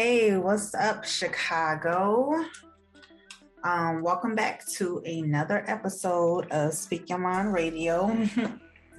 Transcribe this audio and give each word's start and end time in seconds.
Hey, 0.00 0.36
what's 0.36 0.76
up, 0.76 1.04
Chicago? 1.04 2.44
Um, 3.64 4.00
welcome 4.00 4.36
back 4.36 4.64
to 4.74 4.98
another 4.98 5.64
episode 5.66 6.48
of 6.52 6.72
Speak 6.74 7.10
Your 7.10 7.18
Mind 7.18 7.52
Radio. 7.52 8.16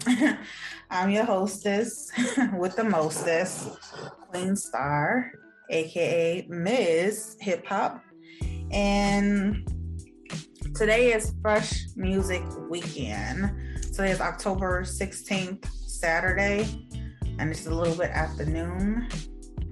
I'm 0.90 1.10
your 1.10 1.24
hostess 1.24 2.12
with 2.58 2.76
the 2.76 2.84
mostest, 2.84 3.80
Queen 4.28 4.58
Star, 4.58 5.32
aka 5.70 6.46
Ms. 6.50 7.38
Hip 7.40 7.66
Hop. 7.68 8.04
And 8.70 9.66
today 10.76 11.14
is 11.14 11.34
Fresh 11.42 11.96
Music 11.96 12.44
Weekend. 12.70 13.54
Today 13.84 14.12
is 14.12 14.20
October 14.20 14.84
16th, 14.84 15.66
Saturday, 15.88 16.86
and 17.40 17.52
it's 17.52 17.68
a 17.68 17.74
little 17.74 17.96
bit 17.96 18.10
afternoon. 18.10 19.08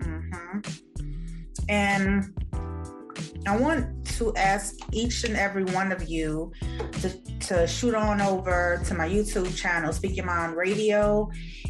hmm 0.02 0.59
And 1.70 2.34
I 3.46 3.58
want 3.58 4.06
to 4.18 4.36
ask 4.36 4.76
each 4.92 5.23
and 5.23 5.36
every 5.36 5.64
one 5.66 5.92
of 5.92 6.10
you 6.10 6.52
to, 7.02 7.10
to 7.40 7.68
shoot 7.68 7.96
on 7.96 8.20
over 8.20 8.82
to 8.86 8.94
my 8.94 9.08
YouTube 9.08 9.56
channel, 9.56 9.94
Speak 9.94 10.18
Your 10.18 10.26
Mind 10.26 10.56
Radio, 10.56 11.30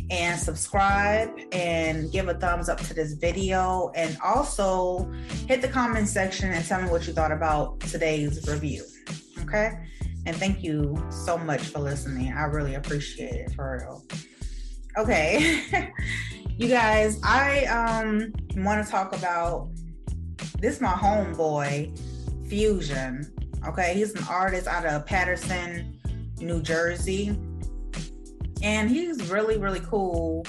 and 0.09 0.40
subscribe 0.40 1.30
and 1.52 2.12
give 2.12 2.30
a 2.30 2.34
thumbs 2.34 2.70
up 2.70 2.80
to 2.81 2.94
this 2.94 3.14
video. 3.14 3.92
And 3.95 4.18
also 4.23 5.12
hit 5.48 5.62
the 5.62 5.68
comment 5.68 6.08
section 6.08 6.52
and 6.52 6.66
tell 6.66 6.81
me 6.81 6.90
what 6.90 7.06
you 7.06 7.14
thought 7.14 7.31
about 7.31 7.80
today's 7.81 8.48
review. 8.48 8.84
Okay. 9.42 9.72
And 10.25 10.36
thank 10.36 10.64
you 10.64 11.06
so 11.09 11.38
much 11.38 11.62
for 11.62 11.80
listening. 11.80 12.34
I 12.34 12.45
really 12.45 12.75
appreciate 12.75 13.34
it 13.34 13.52
for 13.53 13.78
real. 13.78 14.03
Okay. 14.98 15.91
you 16.57 16.68
guys, 16.68 17.19
I 17.24 17.66
um 17.66 18.34
want 18.63 18.84
to 18.84 18.91
talk 18.91 19.16
about 19.16 19.69
this 20.59 20.81
my 20.81 20.94
homeboy 20.94 21.97
Fusion. 22.47 23.31
Okay, 23.68 23.94
he's 23.94 24.16
an 24.16 24.23
artist 24.29 24.68
out 24.68 24.85
of 24.85 25.06
Paterson, 25.06 26.00
New 26.40 26.62
Jersey. 26.62 27.38
And 28.63 28.90
he's 28.90 29.29
really, 29.29 29.57
really 29.57 29.81
cool. 29.81 30.45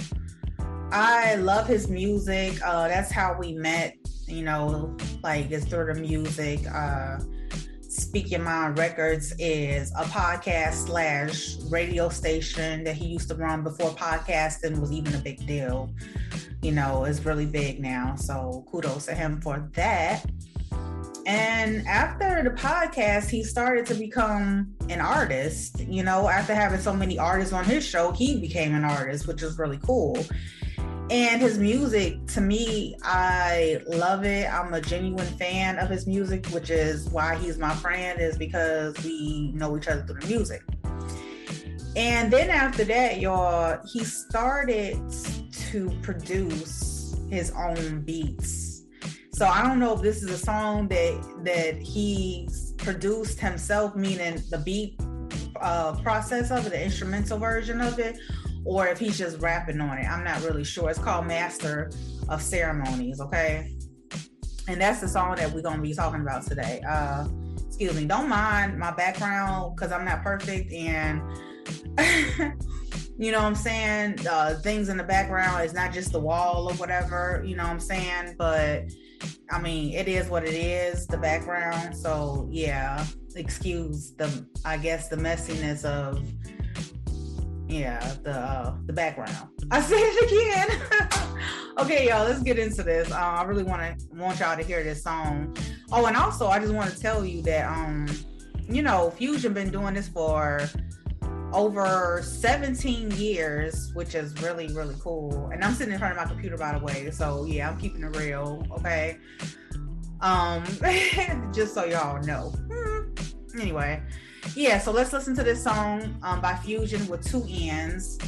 I 0.90 1.34
love 1.36 1.66
his 1.66 1.88
music. 1.88 2.58
Uh, 2.64 2.88
that's 2.88 3.10
how 3.10 3.36
we 3.38 3.52
met, 3.52 3.96
you 4.26 4.42
know, 4.42 4.96
like 5.22 5.50
it's 5.50 5.66
through 5.66 5.92
the 5.92 6.00
music. 6.00 6.60
Uh, 6.72 7.18
Speak 7.98 8.30
Your 8.30 8.40
Mind 8.40 8.78
Records 8.78 9.34
is 9.40 9.90
a 9.96 10.04
podcast 10.04 10.86
slash 10.86 11.56
radio 11.68 12.08
station 12.08 12.84
that 12.84 12.94
he 12.94 13.06
used 13.06 13.28
to 13.28 13.34
run 13.34 13.64
before 13.64 13.90
podcasting 13.90 14.80
was 14.80 14.92
even 14.92 15.12
a 15.14 15.18
big 15.18 15.44
deal. 15.48 15.92
You 16.62 16.70
know, 16.70 17.04
it's 17.04 17.24
really 17.24 17.44
big 17.44 17.80
now. 17.80 18.14
So 18.14 18.64
kudos 18.70 19.06
to 19.06 19.14
him 19.16 19.40
for 19.40 19.68
that. 19.74 20.24
And 21.26 21.86
after 21.88 22.44
the 22.44 22.50
podcast, 22.50 23.30
he 23.30 23.42
started 23.42 23.84
to 23.86 23.94
become 23.94 24.76
an 24.88 25.00
artist. 25.00 25.80
You 25.80 26.04
know, 26.04 26.28
after 26.28 26.54
having 26.54 26.80
so 26.80 26.94
many 26.94 27.18
artists 27.18 27.52
on 27.52 27.64
his 27.64 27.84
show, 27.84 28.12
he 28.12 28.40
became 28.40 28.76
an 28.76 28.84
artist, 28.84 29.26
which 29.26 29.42
is 29.42 29.58
really 29.58 29.80
cool. 29.84 30.24
And 31.10 31.40
his 31.40 31.58
music, 31.58 32.26
to 32.28 32.42
me, 32.42 32.96
I 33.02 33.80
love 33.86 34.24
it. 34.24 34.52
I'm 34.52 34.74
a 34.74 34.80
genuine 34.80 35.26
fan 35.38 35.78
of 35.78 35.88
his 35.88 36.06
music, 36.06 36.46
which 36.48 36.68
is 36.68 37.08
why 37.08 37.36
he's 37.36 37.56
my 37.56 37.74
friend, 37.74 38.20
is 38.20 38.36
because 38.36 38.94
we 39.02 39.52
know 39.54 39.76
each 39.78 39.88
other 39.88 40.02
through 40.02 40.20
the 40.20 40.26
music. 40.26 40.62
And 41.96 42.30
then 42.30 42.50
after 42.50 42.84
that, 42.84 43.20
y'all, 43.20 43.80
he 43.86 44.04
started 44.04 45.00
to 45.70 45.90
produce 46.02 47.16
his 47.30 47.52
own 47.52 48.02
beats. 48.02 48.82
So 49.32 49.46
I 49.46 49.62
don't 49.66 49.78
know 49.78 49.94
if 49.94 50.02
this 50.02 50.22
is 50.22 50.30
a 50.30 50.38
song 50.38 50.88
that 50.88 51.44
that 51.44 51.76
he 51.76 52.48
produced 52.76 53.40
himself, 53.40 53.96
meaning 53.96 54.42
the 54.50 54.58
beat 54.58 55.00
uh, 55.60 55.94
process 56.02 56.50
of 56.50 56.66
it, 56.66 56.70
the 56.70 56.84
instrumental 56.84 57.38
version 57.38 57.80
of 57.80 57.98
it, 57.98 58.18
or 58.64 58.86
if 58.86 58.98
he's 58.98 59.18
just 59.18 59.38
rapping 59.40 59.80
on 59.80 59.98
it. 59.98 60.06
I'm 60.06 60.24
not 60.24 60.42
really 60.42 60.64
sure. 60.64 60.90
It's 60.90 60.98
called 60.98 61.26
Master 61.26 61.90
of 62.28 62.42
Ceremonies, 62.42 63.20
okay? 63.20 63.72
And 64.68 64.80
that's 64.80 65.00
the 65.00 65.08
song 65.08 65.36
that 65.36 65.52
we're 65.52 65.62
gonna 65.62 65.82
be 65.82 65.94
talking 65.94 66.20
about 66.20 66.46
today. 66.46 66.80
Uh, 66.88 67.26
excuse 67.66 67.94
me, 67.94 68.04
don't 68.04 68.28
mind 68.28 68.78
my 68.78 68.90
background 68.90 69.74
because 69.74 69.92
I'm 69.92 70.04
not 70.04 70.22
perfect 70.22 70.72
and 70.72 71.22
you 73.18 73.32
know 73.32 73.38
what 73.38 73.46
I'm 73.46 73.54
saying? 73.54 74.26
Uh, 74.28 74.54
things 74.56 74.88
in 74.88 74.96
the 74.96 75.04
background 75.04 75.64
is 75.64 75.72
not 75.72 75.92
just 75.92 76.12
the 76.12 76.20
wall 76.20 76.70
or 76.70 76.74
whatever, 76.74 77.42
you 77.46 77.56
know 77.56 77.64
what 77.64 77.72
I'm 77.72 77.80
saying? 77.80 78.34
But 78.38 78.84
I 79.50 79.60
mean, 79.60 79.94
it 79.94 80.08
is 80.08 80.28
what 80.28 80.44
it 80.44 80.54
is, 80.54 81.06
the 81.06 81.18
background. 81.18 81.96
So 81.96 82.48
yeah, 82.50 83.04
excuse 83.34 84.12
the, 84.12 84.46
I 84.64 84.76
guess, 84.76 85.08
the 85.08 85.16
messiness 85.16 85.84
of, 85.84 86.22
yeah, 87.68 88.14
the 88.22 88.32
uh, 88.32 88.74
the 88.86 88.92
background. 88.92 89.48
I 89.70 89.80
say 89.80 89.96
it 89.96 90.30
again. 90.30 91.38
okay, 91.78 92.08
y'all, 92.08 92.24
let's 92.24 92.42
get 92.42 92.58
into 92.58 92.82
this. 92.82 93.10
Uh, 93.12 93.16
I 93.16 93.42
really 93.42 93.62
want 93.62 93.98
to 93.98 94.06
want 94.16 94.40
y'all 94.40 94.56
to 94.56 94.62
hear 94.62 94.82
this 94.82 95.02
song. 95.02 95.56
Oh, 95.92 96.06
and 96.06 96.16
also, 96.16 96.48
I 96.48 96.58
just 96.58 96.72
want 96.72 96.90
to 96.90 96.98
tell 96.98 97.24
you 97.24 97.42
that, 97.42 97.66
um, 97.70 98.06
you 98.68 98.82
know, 98.82 99.10
Fusion 99.10 99.52
been 99.52 99.70
doing 99.70 99.94
this 99.94 100.08
for 100.08 100.68
over 101.52 102.20
17 102.22 103.10
years, 103.12 103.92
which 103.94 104.14
is 104.14 104.34
really, 104.42 104.68
really 104.68 104.94
cool. 105.00 105.50
And 105.52 105.64
I'm 105.64 105.74
sitting 105.74 105.92
in 105.92 105.98
front 105.98 106.16
of 106.16 106.22
my 106.22 106.30
computer, 106.30 106.56
by 106.56 106.78
the 106.78 106.84
way. 106.84 107.10
So 107.10 107.44
yeah, 107.44 107.70
I'm 107.70 107.78
keeping 107.78 108.02
it 108.02 108.16
real. 108.16 108.66
Okay. 108.72 109.18
Um, 110.20 110.64
just 111.52 111.74
so 111.74 111.84
y'all 111.84 112.22
know. 112.22 112.52
Hmm. 112.70 113.58
Anyway, 113.58 114.02
yeah, 114.54 114.78
so 114.78 114.92
let's 114.92 115.12
listen 115.12 115.34
to 115.36 115.42
this 115.42 115.62
song 115.62 116.16
um, 116.22 116.40
by 116.40 116.54
Fusion 116.56 117.06
with 117.08 117.24
two 117.24 117.44
ends. 117.48 118.18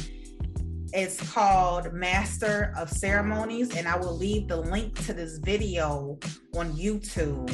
It's 0.93 1.21
called 1.31 1.93
Master 1.93 2.73
of 2.77 2.89
Ceremonies, 2.89 3.75
and 3.75 3.87
I 3.87 3.95
will 3.97 4.15
leave 4.15 4.47
the 4.47 4.57
link 4.57 5.03
to 5.05 5.13
this 5.13 5.37
video 5.37 6.19
on 6.55 6.73
YouTube 6.73 7.49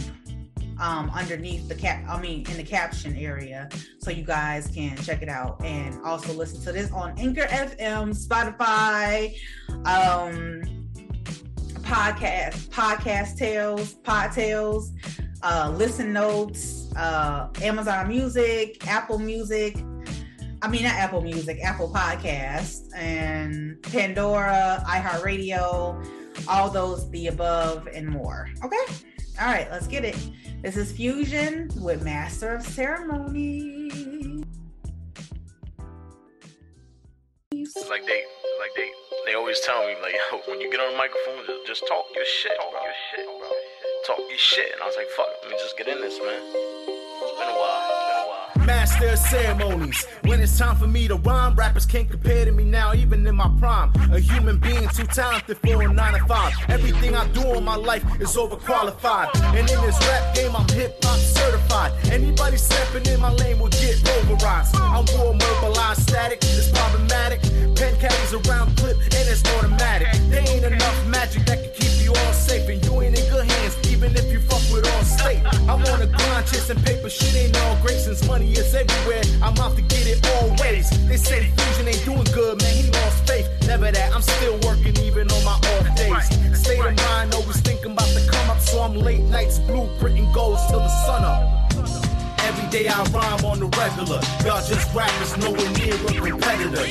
um, 0.80 1.10
underneath 1.12 1.68
the 1.68 1.76
cap, 1.76 2.04
I 2.08 2.20
mean, 2.20 2.46
in 2.50 2.58
the 2.58 2.64
caption 2.64 3.16
area, 3.16 3.70
so 4.00 4.12
you 4.12 4.24
guys 4.24 4.68
can 4.68 4.96
check 4.98 5.22
it 5.22 5.30
out 5.30 5.64
and 5.64 6.00
also 6.04 6.34
listen 6.34 6.62
to 6.64 6.72
this 6.72 6.92
on 6.92 7.18
Anchor 7.18 7.48
FM, 7.48 8.16
Spotify, 8.16 9.36
um, 9.86 10.62
podcast, 11.82 12.68
podcast 12.70 13.38
tales, 13.38 13.96
pod 13.96 14.32
tales, 14.32 14.92
uh, 15.44 15.74
listen 15.76 16.14
notes, 16.14 16.87
uh, 16.98 17.50
Amazon 17.62 18.08
Music, 18.08 18.86
Apple 18.88 19.20
Music. 19.20 19.78
I 20.62 20.68
mean, 20.68 20.84
not 20.84 20.96
Apple 20.96 21.22
Music, 21.22 21.60
Apple 21.64 21.90
Podcast, 21.90 22.90
and 22.96 23.82
Pandora, 23.84 24.84
iHeartRadio, 24.88 26.04
all 26.48 26.70
those, 26.70 27.10
the 27.12 27.28
above, 27.28 27.88
and 27.94 28.08
more. 28.08 28.50
Okay. 28.64 28.94
All 29.40 29.48
right, 29.48 29.70
let's 29.72 29.86
get 29.86 30.04
it. 30.04 30.18
This 30.64 30.76
is 30.76 30.92
Fusion 30.92 31.70
with 31.80 32.04
Master 32.04 32.56
of 32.56 32.64
Ceremony. 32.64 34.44
Like 37.52 38.06
they, 38.06 38.24
like 38.60 38.74
they, 38.76 38.90
they 39.28 39.34
always 39.36 39.60
tell 39.60 39.86
me 39.86 39.94
like, 40.02 40.16
yo, 40.32 40.40
when 40.48 40.60
you 40.60 40.72
get 40.72 40.80
on 40.80 40.92
the 40.92 40.98
microphone, 40.98 41.46
just, 41.46 41.68
just 41.68 41.88
talk 41.88 42.06
your 42.16 42.26
shit, 42.26 42.52
talk 42.58 42.74
your 42.74 42.94
shit, 43.16 43.26
bro. 43.26 43.50
Shit, 44.38 44.72
and 44.72 44.82
I 44.82 44.86
was 44.86 44.96
like, 44.96 45.10
fuck, 45.10 45.28
let 45.44 45.52
me 45.52 45.58
just 45.58 45.78
get 45.78 45.90
in 45.90 46.00
this, 46.00 46.18
man. 46.20 46.40
It's 46.40 47.40
been 47.40 47.50
a 47.50 47.60
while 47.60 48.08
master 48.68 49.08
of 49.08 49.18
ceremonies. 49.18 50.06
When 50.24 50.42
it's 50.42 50.58
time 50.58 50.76
for 50.76 50.88
me 50.88 51.08
to 51.08 51.16
rhyme, 51.16 51.56
rappers 51.56 51.86
can't 51.86 52.10
compare 52.10 52.46
to 52.46 52.52
me 52.52 52.66
now, 52.66 52.94
even 52.94 53.26
in 53.26 53.36
my 53.36 53.50
prime. 53.60 53.92
A 54.12 54.20
human 54.20 54.60
being 54.60 54.88
too 54.90 55.06
talented 55.06 55.58
for 55.58 55.82
a 55.82 55.88
9 55.88 56.14
to 56.14 56.26
5. 56.26 56.54
Everything 56.70 57.16
I 57.16 57.28
do 57.30 57.54
in 57.56 57.64
my 57.64 57.76
life 57.76 58.04
is 58.20 58.36
overqualified. 58.36 59.30
And 59.58 59.70
in 59.70 59.82
this 59.82 59.98
rap 60.08 60.36
game, 60.36 60.56
I'm 60.56 60.68
hip 60.70 61.04
hop 61.04 61.18
certified. 61.18 61.92
Anybody 62.12 62.58
stepping 62.58 63.06
in 63.12 63.22
my 63.22 63.32
lane 63.32 63.60
will 63.60 63.70
get 63.70 64.04
pulverized. 64.04 64.76
I'm 64.76 65.06
more 65.18 65.34
mobilized, 65.34 66.02
static, 66.02 66.40
it's 66.42 66.70
problematic. 66.70 67.42
Pen 67.76 67.96
carries 68.00 68.34
around 68.34 68.76
clip, 68.78 68.98
and 68.98 69.26
it's 69.32 69.44
automatic. 69.56 70.10
There 70.30 70.44
ain't 70.48 70.66
enough 70.66 71.08
magic 71.08 71.46
that 71.46 71.64
can 71.64 71.77
since 78.18 78.30
money 78.30 78.52
is 78.52 78.74
everywhere. 78.74 79.22
I'm 79.42 79.58
out 79.58 79.76
to 79.76 79.82
get 79.82 80.08
it 80.08 80.26
always. 80.38 80.90
They 81.08 81.18
say 81.18 81.52
Fusion 81.58 81.88
ain't 81.88 82.06
doing 82.06 82.28
good, 82.34 82.62
man. 82.62 82.74
He 82.76 82.90
lost 82.92 83.28
faith. 83.28 83.48
Never 83.68 83.92
that. 83.92 84.14
I'm 84.14 84.22
still 84.22 84.58
working 84.64 84.98
even 85.04 85.30
on 85.32 85.44
my 85.44 85.54
off 85.54 85.96
days. 85.96 86.60
State 86.60 86.80
of 86.80 86.96
mind, 86.98 87.34
always 87.34 87.60
thinking 87.62 87.92
about 87.92 88.08
the 88.10 88.28
come 88.30 88.50
up. 88.50 88.60
So 88.60 88.82
I'm 88.82 88.96
late 88.96 89.24
nights 89.24 89.60
blueprinting 89.60 90.34
goals 90.34 90.60
till 90.68 90.80
the 90.80 90.90
sun 91.06 91.24
up. 91.24 91.42
Every 92.44 92.70
day 92.70 92.88
I 92.88 93.04
rhyme 93.12 93.46
on 93.46 93.60
the 93.60 93.68
regular. 93.78 94.22
Y'all 94.46 94.66
just 94.66 94.94
rappers 94.96 95.38
nowhere 95.38 95.72
near 95.78 95.96
a 95.96 96.32
competitor. 96.32 96.86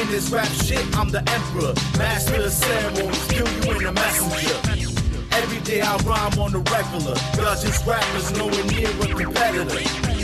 In 0.00 0.08
this 0.08 0.30
rap 0.30 0.48
shit, 0.48 0.84
I'm 0.96 1.10
the 1.10 1.22
emperor. 1.30 1.74
Master 1.98 2.42
of 2.42 2.52
ceremonies, 2.52 3.26
kill 3.28 3.48
you 3.48 3.80
in 3.80 3.86
a 3.86 3.92
messenger. 3.92 4.92
Every 5.32 5.60
day 5.60 5.80
I 5.80 5.96
rhyme 5.98 6.38
on 6.38 6.52
the 6.52 6.58
regular. 6.58 7.16
Y'all 7.36 7.56
just 7.60 7.86
rappers 7.86 8.30
nowhere 8.32 8.64
near 8.66 8.88
a 8.88 9.24
competitor. 9.24 10.21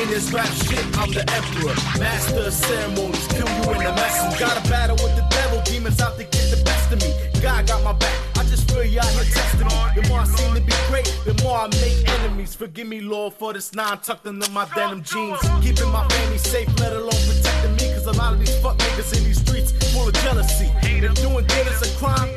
In 0.00 0.08
this 0.08 0.32
rap 0.32 0.46
shit, 0.66 0.84
I'm 0.98 1.10
the 1.12 1.24
emperor. 1.32 1.74
Master 1.98 2.46
of 2.46 2.52
ceremonies, 2.52 3.26
kill 3.28 3.46
you 3.46 3.72
in 3.72 3.78
the 3.84 3.92
messenger. 3.94 4.38
Got 4.38 4.58
a 4.58 4.68
battle 4.68 4.96
with 4.96 5.14
the 5.14 5.26
devil, 5.30 5.62
demons 5.64 6.00
out 6.00 6.16
to 6.18 6.24
get 6.24 6.50
the 6.50 6.60
best 6.64 6.92
of 6.92 7.00
me. 7.00 7.14
God 7.40 7.66
got 7.66 7.82
my 7.84 7.92
back, 7.92 8.16
I 8.36 8.44
just 8.44 8.70
feel 8.70 8.84
y'all 8.84 9.06
here 9.06 9.24
testing 9.24 9.66
me. 9.66 10.02
The 10.02 10.08
more 10.08 10.20
I 10.20 10.24
seem 10.24 10.54
to 10.54 10.60
be 10.60 10.72
great, 10.88 11.06
the 11.24 11.40
more 11.44 11.58
I 11.58 11.66
make 11.68 12.08
enemies. 12.20 12.54
Forgive 12.54 12.88
me, 12.88 13.00
Lord, 13.00 13.34
for 13.34 13.52
this 13.52 13.72
nine 13.74 13.98
tucked 13.98 14.26
into 14.26 14.50
my 14.50 14.66
denim 14.74 15.02
jeans. 15.02 15.38
Keeping 15.62 15.90
my 15.90 16.06
family 16.08 16.38
safe, 16.38 16.68
let 16.80 16.92
alone 16.92 17.22
protecting 17.28 17.76
me. 17.76 17.94
Cause 17.94 18.06
a 18.06 18.12
lot 18.12 18.32
of 18.32 18.40
these 18.40 18.56
fuck 18.58 18.76
niggas 18.78 19.16
in 19.16 19.24
these 19.24 19.40
streets 19.40 19.72
full 19.92 20.08
of 20.08 20.14
jealousy. 20.14 20.70
If 20.82 21.14
doing 21.16 21.46
good 21.46 21.66
is 21.68 21.82
a 21.82 21.98
crime. 21.98 22.30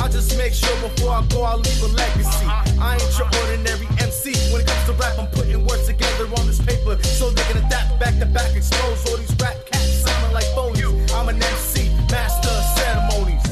I 0.00 0.08
just 0.10 0.38
make 0.38 0.54
sure 0.54 0.74
before 0.80 1.10
I 1.10 1.26
go, 1.28 1.42
I 1.42 1.54
leave 1.56 1.82
a 1.82 1.88
legacy. 1.88 2.46
I 2.46 2.94
ain't 2.94 3.18
your 3.18 3.28
ordinary 3.42 3.86
MC. 4.00 4.32
When 4.52 4.62
it 4.62 4.66
comes 4.66 4.84
to 4.86 4.92
rap, 4.92 5.18
I'm 5.18 5.26
putting 5.28 5.66
words 5.66 5.86
together 5.86 6.07
on 6.26 6.46
this 6.48 6.58
paper 6.58 7.00
so 7.04 7.30
they 7.30 7.42
can 7.44 7.64
adapt 7.64 8.00
back 8.00 8.18
to 8.18 8.26
back, 8.26 8.56
expose 8.56 9.08
all 9.08 9.16
these 9.18 9.30
rap 9.38 9.54
cats 9.66 10.02
sounding 10.02 10.32
like 10.32 10.44
phonies. 10.56 11.14
I'm 11.14 11.28
an 11.28 11.36
MC, 11.36 11.90
master 12.10 12.50
of 12.50 12.64
ceremonies. 12.74 13.46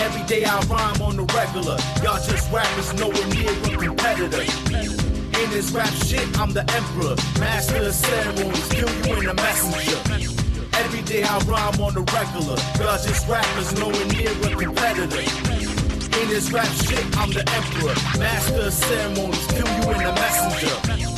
Every 0.00 0.24
day 0.24 0.44
I 0.44 0.60
rhyme 0.64 1.02
on 1.02 1.16
the 1.16 1.24
regular. 1.36 1.76
Y'all 2.02 2.16
just 2.24 2.50
rappers 2.50 2.94
nowhere 2.94 3.26
near 3.36 3.52
a 3.52 3.76
competitor. 3.76 4.40
In 4.40 5.50
this 5.50 5.72
rap 5.72 5.92
shit, 6.08 6.24
I'm 6.40 6.52
the 6.54 6.64
emperor, 6.72 7.16
master 7.38 7.84
of 7.84 7.94
ceremonies. 7.94 8.68
Kill 8.68 8.88
you 9.04 9.20
in 9.20 9.28
a 9.28 9.34
messenger. 9.34 10.00
Every 10.80 11.02
day 11.02 11.22
I 11.22 11.38
rhyme 11.44 11.80
on 11.84 11.92
the 11.92 12.04
regular. 12.16 12.56
Y'all 12.80 12.96
just 12.96 13.28
rappers 13.28 13.76
nowhere 13.78 14.06
near 14.08 14.32
a 14.32 14.56
competitor. 14.56 15.20
In 15.20 16.28
this 16.28 16.50
rap 16.50 16.66
shit, 16.88 17.04
I'm 17.18 17.30
the 17.30 17.44
emperor. 17.52 17.94
Master 18.18 18.62
of 18.62 18.72
ceremonies, 18.72 19.46
kill 19.48 19.68
you 19.68 19.84
in 19.92 20.02
the 20.02 20.12
messenger. 20.16 21.09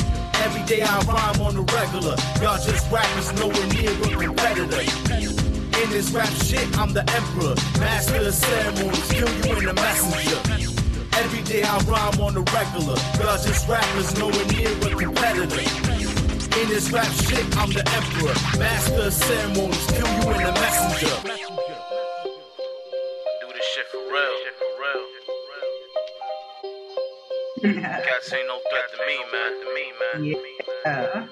Day 0.72 0.80
I 0.80 1.00
rhyme 1.00 1.42
on 1.42 1.54
the 1.54 1.60
regular. 1.68 2.16
Y'all 2.40 2.56
just 2.56 2.90
rappers 2.90 3.30
nowhere 3.36 3.66
near 3.76 3.92
a 3.92 4.24
competitor. 4.24 4.80
In 4.80 5.90
this 5.90 6.10
rap 6.12 6.32
shit, 6.48 6.66
I'm 6.78 6.94
the 6.94 7.04
emperor. 7.12 7.54
Master 7.78 8.16
of 8.16 8.32
ceremonies, 8.32 9.12
kill 9.12 9.28
you 9.28 9.58
in 9.58 9.64
the 9.66 9.74
messenger. 9.74 10.40
Every 11.12 11.42
day 11.42 11.62
I 11.62 11.76
rhyme 11.80 12.18
on 12.22 12.32
the 12.32 12.40
regular. 12.56 12.96
Y'all 13.20 13.36
just 13.36 13.68
rappers 13.68 14.16
nowhere 14.16 14.46
near 14.46 14.72
a 14.72 14.96
competitor. 14.96 15.60
In 16.60 16.68
this 16.70 16.90
rap 16.90 17.12
shit, 17.20 17.44
I'm 17.58 17.68
the 17.68 17.84
emperor. 17.92 18.32
Master 18.58 19.02
of 19.02 19.12
ceremonies, 19.12 19.86
kill 19.88 20.08
you 20.08 20.30
in 20.32 20.42
the 20.42 20.52
messenger. 20.52 21.51
Cats 27.62 28.32
ain't 28.32 28.48
no 28.48 28.58
threat 28.70 28.90
to 28.90 28.98
me, 29.06 29.16
man. 29.30 29.52
To 29.60 29.66
me, 29.74 29.84
man. 30.00 30.20
Yeah. 30.84 31.26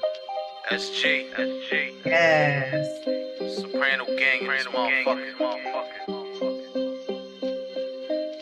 SG. 0.71 1.29
SG. 1.35 1.93
Yes. 2.07 3.57
Soprano 3.57 4.05
gang 4.17 4.43
in 4.43 4.47
this 4.47 4.67
motherfucker. 4.69 5.19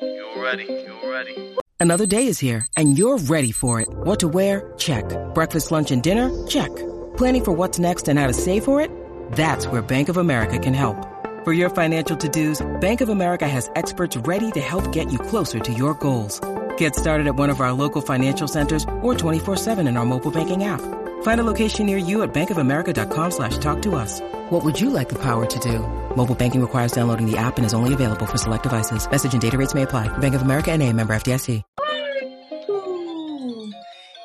You 0.02 0.42
ready? 0.42 0.64
You 0.64 1.10
ready? 1.10 1.56
Another 1.80 2.04
day 2.04 2.26
is 2.26 2.38
here, 2.38 2.66
and 2.76 2.98
you're 2.98 3.16
ready 3.16 3.52
for 3.52 3.80
it. 3.80 3.88
What 3.90 4.20
to 4.20 4.28
wear? 4.28 4.70
Check. 4.76 5.04
Breakfast, 5.32 5.70
lunch, 5.70 5.90
and 5.90 6.02
dinner? 6.02 6.28
Check. 6.46 6.74
Planning 7.16 7.44
for 7.44 7.52
what's 7.52 7.78
next 7.78 8.08
and 8.08 8.18
how 8.18 8.26
to 8.26 8.34
save 8.34 8.64
for 8.64 8.82
it? 8.82 8.90
That's 9.32 9.66
where 9.66 9.80
Bank 9.80 10.10
of 10.10 10.18
America 10.18 10.58
can 10.58 10.74
help. 10.74 11.06
For 11.42 11.54
your 11.54 11.70
financial 11.70 12.18
to-dos, 12.18 12.66
Bank 12.82 13.00
of 13.00 13.08
America 13.08 13.48
has 13.48 13.70
experts 13.76 14.14
ready 14.18 14.50
to 14.50 14.60
help 14.60 14.92
get 14.92 15.10
you 15.10 15.18
closer 15.18 15.58
to 15.58 15.72
your 15.72 15.94
goals. 15.94 16.38
Get 16.78 16.96
started 16.96 17.26
at 17.28 17.36
one 17.36 17.50
of 17.50 17.60
our 17.60 17.72
local 17.72 18.02
financial 18.02 18.48
centers 18.48 18.84
or 19.02 19.14
24-7 19.14 19.88
in 19.88 19.96
our 19.96 20.04
mobile 20.04 20.32
banking 20.32 20.64
app. 20.64 20.80
Find 21.22 21.40
a 21.40 21.44
location 21.44 21.86
near 21.86 21.98
you 21.98 22.22
at 22.22 22.34
bankofamerica.com 22.34 23.30
slash 23.30 23.58
talk 23.58 23.82
to 23.82 23.94
us. 23.94 24.20
What 24.50 24.64
would 24.64 24.80
you 24.80 24.90
like 24.90 25.08
the 25.08 25.18
power 25.20 25.46
to 25.46 25.58
do? 25.60 25.80
Mobile 26.16 26.34
banking 26.34 26.60
requires 26.60 26.90
downloading 26.90 27.30
the 27.30 27.36
app 27.36 27.58
and 27.58 27.66
is 27.66 27.74
only 27.74 27.94
available 27.94 28.26
for 28.26 28.38
select 28.38 28.64
devices. 28.64 29.08
Message 29.08 29.32
and 29.32 29.42
data 29.42 29.56
rates 29.56 29.74
may 29.74 29.82
apply. 29.82 30.06
Bank 30.18 30.34
of 30.34 30.42
America 30.42 30.72
and 30.72 30.82
a 30.82 30.92
member 30.92 31.14
FDIC. 31.14 31.62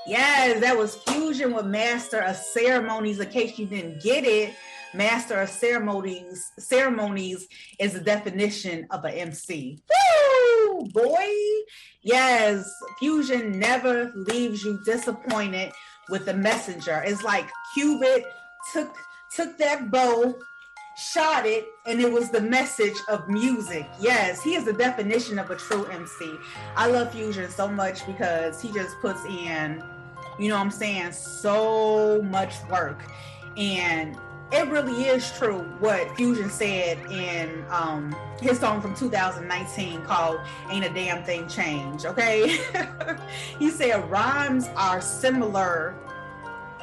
Yes, 0.05 0.59
that 0.59 0.77
was 0.77 0.95
Fusion 0.95 1.53
with 1.53 1.65
Master 1.65 2.19
of 2.19 2.35
Ceremonies. 2.35 3.19
In 3.19 3.29
case 3.29 3.57
you 3.57 3.65
didn't 3.65 4.03
get 4.03 4.25
it, 4.25 4.53
Master 4.93 5.39
of 5.41 5.49
Ceremonies 5.49 6.51
ceremonies 6.59 7.47
is 7.79 7.93
the 7.93 7.99
definition 7.99 8.85
of 8.91 9.05
an 9.05 9.13
MC. 9.13 9.81
Woo, 9.89 10.12
boy. 10.91 11.27
Yes, 12.01 12.69
Fusion 12.99 13.59
never 13.59 14.11
leaves 14.15 14.63
you 14.63 14.79
disappointed 14.85 15.71
with 16.09 16.25
the 16.25 16.33
messenger. 16.33 17.01
It's 17.05 17.23
like 17.23 17.49
Cupid 17.73 18.25
took 18.73 18.95
took 19.35 19.57
that 19.57 19.89
bow, 19.89 20.35
shot 20.95 21.45
it, 21.45 21.65
and 21.87 21.99
it 21.99 22.11
was 22.11 22.29
the 22.29 22.41
message 22.41 22.97
of 23.09 23.27
music. 23.27 23.87
Yes, 23.99 24.43
he 24.43 24.55
is 24.55 24.63
the 24.63 24.73
definition 24.73 25.39
of 25.39 25.49
a 25.49 25.55
true 25.55 25.85
MC. 25.85 26.35
I 26.75 26.87
love 26.87 27.11
Fusion 27.11 27.49
so 27.49 27.67
much 27.67 28.05
because 28.05 28.61
he 28.61 28.71
just 28.71 28.95
puts 29.01 29.25
in, 29.25 29.83
you 30.37 30.49
know 30.49 30.55
what 30.55 30.61
I'm 30.61 30.71
saying, 30.71 31.13
so 31.13 32.21
much 32.21 32.53
work. 32.69 33.01
And 33.57 34.17
it 34.53 34.69
really 34.69 35.05
is 35.05 35.31
true 35.31 35.61
what 35.79 36.15
Fusion 36.15 36.49
said 36.49 36.99
in 37.11 37.65
um, 37.69 38.15
his 38.39 38.59
song 38.59 38.81
from 38.81 38.95
2019 38.95 40.03
called 40.03 40.39
Ain't 40.69 40.85
a 40.85 40.89
Damn 40.89 41.23
Thing 41.23 41.47
Change. 41.47 42.05
Okay. 42.05 42.59
he 43.59 43.71
said 43.71 44.09
rhymes 44.11 44.69
are 44.75 45.01
similar 45.01 45.95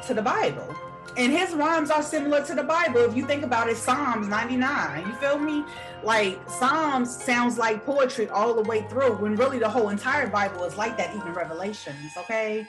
to 0.05 0.13
the 0.13 0.21
Bible. 0.21 0.75
And 1.17 1.31
his 1.31 1.53
rhymes 1.53 1.91
are 1.91 2.03
similar 2.03 2.45
to 2.45 2.55
the 2.55 2.63
Bible. 2.63 2.99
If 2.99 3.15
you 3.15 3.25
think 3.25 3.43
about 3.43 3.69
it, 3.69 3.77
Psalms 3.77 4.27
99, 4.27 5.07
you 5.07 5.13
feel 5.15 5.37
me? 5.37 5.63
Like 6.03 6.39
Psalms 6.49 7.23
sounds 7.23 7.57
like 7.57 7.85
poetry 7.85 8.27
all 8.29 8.53
the 8.53 8.63
way 8.63 8.81
through, 8.89 9.15
when 9.17 9.35
really 9.35 9.59
the 9.59 9.69
whole 9.69 9.89
entire 9.89 10.27
Bible 10.27 10.63
is 10.65 10.77
like 10.77 10.97
that, 10.97 11.15
even 11.15 11.33
Revelations. 11.33 12.11
Okay. 12.17 12.67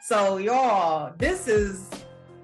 So, 0.00 0.36
y'all, 0.36 1.12
this 1.18 1.48
is 1.48 1.90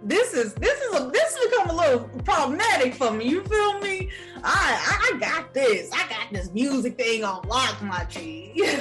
this 0.04 0.34
is 0.34 0.54
this 0.54 0.80
is 0.80 1.00
a 1.00 1.10
this 1.10 1.36
has 1.36 1.50
become 1.50 1.70
a 1.70 1.74
little 1.74 2.08
problematic 2.24 2.94
for 2.94 3.10
me. 3.10 3.28
You 3.28 3.42
feel 3.44 3.80
me? 3.80 4.10
I 4.42 5.12
I 5.14 5.18
got 5.18 5.54
this. 5.54 5.90
I 5.92 6.06
got 6.08 6.32
this 6.32 6.52
music 6.52 6.96
thing 6.96 7.24
on 7.24 7.46
lock, 7.48 7.82
my 7.82 8.04
G. 8.04 8.52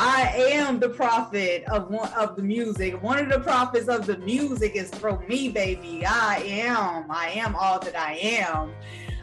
I 0.00 0.32
am 0.36 0.78
the 0.78 0.90
prophet 0.90 1.64
of 1.64 1.90
one 1.90 2.12
of 2.12 2.36
the 2.36 2.42
music. 2.42 3.02
One 3.02 3.18
of 3.18 3.28
the 3.28 3.40
prophets 3.40 3.88
of 3.88 4.06
the 4.06 4.18
music 4.18 4.76
is 4.76 4.90
through 4.90 5.26
me, 5.26 5.48
baby. 5.48 6.04
I 6.06 6.36
am. 6.36 7.10
I 7.10 7.30
am 7.30 7.56
all 7.56 7.80
that 7.80 7.98
I 7.98 8.14
am. 8.14 8.72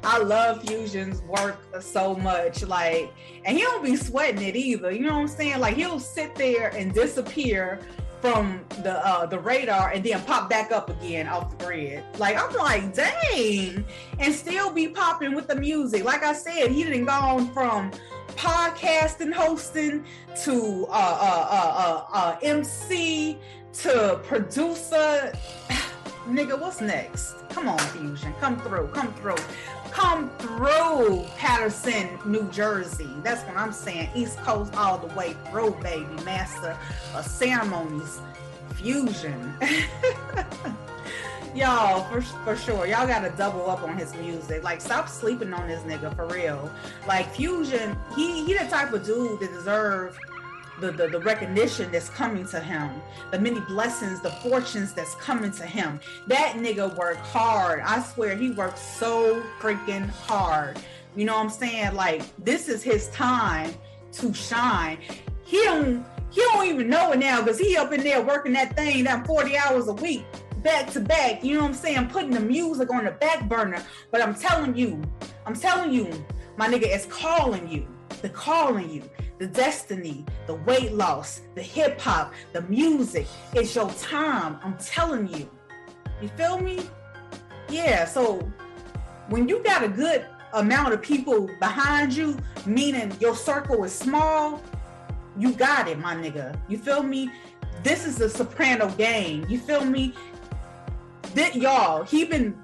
I 0.05 0.19
love 0.19 0.63
Fusion's 0.63 1.21
work 1.23 1.57
so 1.81 2.13
much. 2.13 2.63
Like, 2.63 3.11
and 3.43 3.57
he 3.57 3.63
don't 3.63 3.83
be 3.83 3.95
sweating 3.95 4.43
it 4.43 4.55
either. 4.55 4.91
You 4.91 5.01
know 5.01 5.13
what 5.13 5.21
I'm 5.21 5.27
saying? 5.27 5.59
Like 5.59 5.75
he'll 5.75 5.99
sit 5.99 6.35
there 6.35 6.69
and 6.69 6.93
disappear 6.93 7.79
from 8.21 8.63
the 8.83 9.05
uh, 9.05 9.25
the 9.25 9.39
radar 9.39 9.91
and 9.91 10.03
then 10.03 10.21
pop 10.21 10.47
back 10.47 10.71
up 10.71 10.89
again 10.89 11.27
off 11.27 11.57
the 11.57 11.65
grid. 11.65 12.03
Like 12.19 12.37
I'm 12.37 12.53
like, 12.55 12.93
dang, 12.93 13.83
and 14.19 14.33
still 14.33 14.71
be 14.71 14.87
popping 14.89 15.33
with 15.33 15.47
the 15.47 15.55
music. 15.55 16.03
Like 16.03 16.23
I 16.23 16.33
said, 16.33 16.69
he 16.69 16.83
didn't 16.83 17.05
gone 17.05 17.51
from 17.51 17.91
podcasting, 18.35 19.33
hosting 19.33 20.03
to 20.43 20.85
uh, 20.89 20.91
uh, 20.91 21.47
uh, 21.49 21.73
uh, 21.77 22.17
uh 22.17 22.37
MC 22.43 23.39
to 23.73 24.19
producer. 24.23 25.33
Nigga, 26.27 26.59
what's 26.59 26.81
next? 26.81 27.35
Come 27.49 27.69
on, 27.69 27.77
Fusion, 27.77 28.33
come 28.39 28.59
through, 28.59 28.87
come 28.87 29.13
through 29.13 29.35
come 29.95 30.29
through 30.39 31.25
Paterson, 31.37 32.19
New 32.25 32.43
Jersey. 32.49 33.09
That's 33.23 33.41
what 33.43 33.55
I'm 33.55 33.71
saying. 33.71 34.09
East 34.13 34.37
Coast 34.39 34.75
all 34.75 34.97
the 34.97 35.13
way 35.15 35.37
through, 35.49 35.71
baby. 35.81 36.05
Master 36.25 36.77
of 37.15 37.25
ceremonies, 37.25 38.19
fusion. 38.73 39.53
y'all, 41.55 42.03
for, 42.09 42.21
for 42.21 42.57
sure. 42.57 42.85
Y'all 42.85 43.07
gotta 43.07 43.29
double 43.37 43.69
up 43.69 43.83
on 43.83 43.97
his 43.97 44.13
music. 44.15 44.63
Like, 44.63 44.81
stop 44.81 45.07
sleeping 45.07 45.53
on 45.53 45.65
this 45.65 45.81
nigga 45.83 46.13
for 46.13 46.27
real. 46.27 46.69
Like, 47.07 47.33
fusion, 47.33 47.97
he 48.17 48.43
he 48.43 48.53
the 48.53 48.65
type 48.65 48.91
of 48.91 49.05
dude 49.05 49.39
that 49.39 49.53
deserve 49.53 50.19
the, 50.79 50.91
the, 50.91 51.07
the 51.07 51.19
recognition 51.19 51.91
that's 51.91 52.09
coming 52.09 52.45
to 52.47 52.59
him, 52.59 52.89
the 53.31 53.39
many 53.39 53.59
blessings, 53.61 54.21
the 54.21 54.31
fortunes 54.31 54.93
that's 54.93 55.15
coming 55.15 55.51
to 55.51 55.65
him. 55.65 55.99
That 56.27 56.53
nigga 56.57 56.95
worked 56.97 57.25
hard. 57.25 57.81
I 57.81 58.01
swear 58.01 58.35
he 58.35 58.51
worked 58.51 58.79
so 58.79 59.41
freaking 59.59 60.09
hard. 60.09 60.79
You 61.15 61.25
know 61.25 61.35
what 61.35 61.43
I'm 61.43 61.49
saying? 61.49 61.95
Like 61.95 62.23
this 62.43 62.67
is 62.67 62.83
his 62.83 63.07
time 63.09 63.73
to 64.13 64.33
shine. 64.33 64.97
He 65.43 65.63
don't 65.63 66.05
he 66.31 66.41
don't 66.41 66.65
even 66.65 66.89
know 66.89 67.13
it 67.13 67.19
now 67.19 67.41
because 67.41 67.57
he 67.57 67.77
up 67.77 67.93
in 67.93 68.03
there 68.03 68.21
working 68.21 68.53
that 68.53 68.75
thing 68.75 69.05
that 69.05 69.25
40 69.25 69.57
hours 69.57 69.87
a 69.87 69.93
week 69.93 70.25
back 70.57 70.91
to 70.91 70.99
back. 70.99 71.43
You 71.43 71.55
know 71.55 71.61
what 71.61 71.69
I'm 71.69 71.73
saying? 71.73 72.07
Putting 72.07 72.31
the 72.31 72.39
music 72.41 72.91
on 72.91 73.05
the 73.05 73.11
back 73.11 73.47
burner. 73.47 73.81
But 74.11 74.21
I'm 74.21 74.35
telling 74.35 74.75
you, 74.75 75.01
I'm 75.45 75.55
telling 75.55 75.93
you, 75.93 76.25
my 76.57 76.67
nigga 76.67 76.93
is 76.93 77.05
calling 77.05 77.69
you. 77.69 77.87
The 78.21 78.29
calling 78.29 78.89
you 78.89 79.03
the 79.37 79.47
destiny, 79.47 80.25
the 80.47 80.55
weight 80.55 80.93
loss, 80.93 81.41
the 81.55 81.61
hip 81.61 81.99
hop, 81.99 82.33
the 82.53 82.61
music. 82.63 83.27
It's 83.53 83.75
your 83.75 83.89
time. 83.91 84.59
I'm 84.63 84.77
telling 84.77 85.27
you. 85.27 85.49
You 86.21 86.29
feel 86.29 86.59
me? 86.59 86.81
Yeah. 87.69 88.05
So 88.05 88.49
when 89.29 89.49
you 89.49 89.61
got 89.63 89.83
a 89.83 89.89
good 89.89 90.25
amount 90.53 90.93
of 90.93 91.01
people 91.01 91.49
behind 91.59 92.13
you, 92.13 92.37
meaning 92.65 93.13
your 93.19 93.35
circle 93.35 93.83
is 93.83 93.93
small, 93.93 94.61
you 95.37 95.51
got 95.51 95.87
it, 95.89 95.99
my 95.99 96.15
nigga. 96.15 96.57
You 96.69 96.77
feel 96.77 97.03
me? 97.03 97.29
This 97.83 98.05
is 98.05 98.21
a 98.21 98.29
soprano 98.29 98.89
game. 98.91 99.45
You 99.49 99.59
feel 99.59 99.83
me? 99.83 100.13
That 101.33 101.55
y'all, 101.55 102.03
he 102.03 102.23
been 102.23 102.57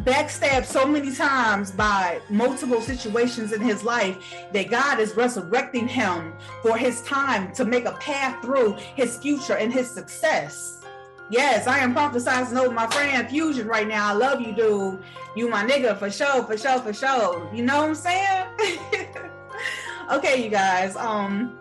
backstabbed 0.00 0.64
so 0.64 0.86
many 0.86 1.14
times 1.14 1.70
by 1.70 2.20
multiple 2.30 2.80
situations 2.80 3.52
in 3.52 3.60
his 3.60 3.84
life 3.84 4.34
that 4.52 4.70
God 4.70 4.98
is 4.98 5.14
resurrecting 5.16 5.86
him 5.86 6.32
for 6.62 6.76
his 6.76 7.02
time 7.02 7.52
to 7.52 7.64
make 7.64 7.84
a 7.84 7.92
path 7.92 8.42
through 8.42 8.74
his 8.96 9.18
future 9.18 9.56
and 9.56 9.72
his 9.72 9.90
success. 9.90 10.80
Yes, 11.30 11.66
I 11.66 11.78
am 11.78 11.94
prophesizing 11.94 12.58
over 12.58 12.74
my 12.74 12.86
friend 12.88 13.28
Fusion 13.28 13.66
right 13.66 13.88
now. 13.88 14.08
I 14.08 14.12
love 14.12 14.40
you, 14.40 14.52
dude. 14.52 15.02
You 15.34 15.48
my 15.48 15.64
nigga 15.64 15.96
for 15.98 16.10
sure, 16.10 16.42
for 16.44 16.58
sure, 16.58 16.78
for 16.80 16.92
sure. 16.92 17.50
You 17.54 17.64
know 17.64 17.78
what 17.78 17.88
I'm 17.88 17.94
saying? 17.94 18.46
okay, 20.10 20.42
you 20.42 20.50
guys. 20.50 20.94
Um, 20.96 21.58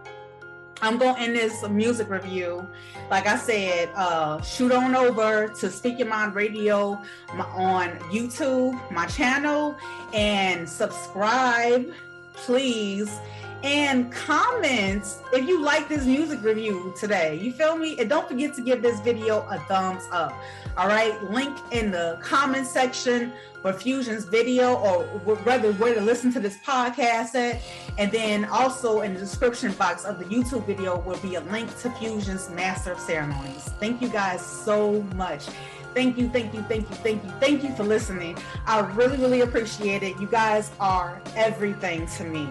I'm 0.81 0.97
going 0.97 1.15
to 1.15 1.21
end 1.21 1.35
this 1.35 1.67
music 1.69 2.09
review. 2.09 2.67
Like 3.09 3.27
I 3.27 3.37
said, 3.37 3.91
uh, 3.95 4.41
shoot 4.41 4.71
on 4.71 4.95
over 4.95 5.47
to 5.47 5.69
Speak 5.69 5.99
Your 5.99 6.07
Mind 6.07 6.33
Radio 6.33 6.99
on 7.37 7.89
YouTube, 8.11 8.79
my 8.91 9.05
channel, 9.05 9.77
and 10.13 10.67
subscribe, 10.67 11.93
please 12.33 13.19
and 13.63 14.11
comments 14.11 15.19
if 15.33 15.47
you 15.47 15.61
like 15.61 15.87
this 15.87 16.05
music 16.05 16.41
review 16.43 16.93
today. 16.99 17.37
You 17.37 17.51
feel 17.53 17.77
me? 17.77 17.97
And 17.99 18.09
don't 18.09 18.27
forget 18.27 18.55
to 18.55 18.61
give 18.61 18.81
this 18.81 18.99
video 19.01 19.45
a 19.49 19.59
thumbs 19.59 20.03
up. 20.11 20.33
All 20.77 20.87
right, 20.87 21.21
link 21.25 21.57
in 21.71 21.91
the 21.91 22.17
comment 22.21 22.65
section 22.65 23.31
for 23.61 23.73
Fusion's 23.73 24.25
video 24.25 24.75
or 24.75 25.03
rather 25.43 25.73
where 25.73 25.93
to 25.93 26.01
listen 26.01 26.33
to 26.33 26.39
this 26.39 26.57
podcast 26.65 27.35
at. 27.35 27.61
And 27.99 28.11
then 28.11 28.45
also 28.45 29.01
in 29.01 29.13
the 29.13 29.19
description 29.19 29.73
box 29.73 30.05
of 30.05 30.17
the 30.17 30.25
YouTube 30.25 30.65
video 30.65 30.99
will 30.99 31.19
be 31.19 31.35
a 31.35 31.41
link 31.41 31.69
to 31.81 31.91
Fusion's 31.91 32.49
Master 32.49 32.93
of 32.93 32.99
Ceremonies. 32.99 33.69
Thank 33.79 34.01
you 34.01 34.09
guys 34.09 34.43
so 34.43 35.03
much. 35.15 35.45
Thank 35.93 36.17
you, 36.17 36.29
thank 36.29 36.53
you, 36.53 36.61
thank 36.63 36.89
you, 36.89 36.95
thank 36.97 37.23
you, 37.23 37.29
thank 37.39 37.63
you 37.63 37.73
for 37.75 37.83
listening. 37.83 38.37
I 38.65 38.79
really, 38.79 39.17
really 39.17 39.41
appreciate 39.41 40.03
it. 40.03 40.19
You 40.19 40.27
guys 40.27 40.71
are 40.79 41.21
everything 41.35 42.07
to 42.17 42.23
me. 42.23 42.47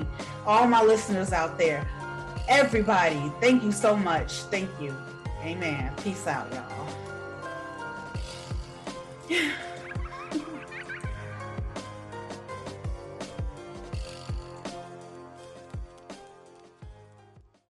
All 0.47 0.67
my 0.67 0.83
listeners 0.83 1.33
out 1.33 1.57
there, 1.59 1.87
everybody, 2.49 3.33
thank 3.41 3.63
you 3.63 3.73
so 3.73 3.97
much. 3.97 4.43
Thank 4.45 4.69
you. 4.81 4.95
Amen. 5.43 5.93
Peace 6.03 6.27
out, 6.27 6.53
y'all. 6.53 6.89